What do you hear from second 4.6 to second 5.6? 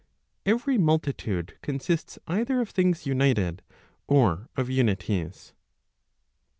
unities.